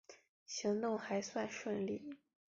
[0.47, 2.17] 行动还算顺利